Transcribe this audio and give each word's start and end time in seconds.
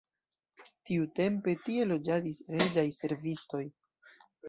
Tiutempe 0.91 1.55
tie 1.67 1.87
loĝadis 1.91 2.43
reĝaj 2.59 2.89
servistoj. 3.05 3.67